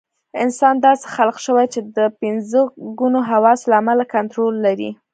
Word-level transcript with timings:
انسان 0.43 0.75
داسې 0.85 1.05
خلق 1.15 1.37
شوی 1.45 1.65
چې 1.73 1.79
د 1.97 1.99
پنځه 2.21 2.61
ګونو 2.99 3.19
حواسو 3.29 3.65
له 3.71 3.75
امله 3.81 4.03
کنټرول 4.13 4.53
لري. 4.65 4.89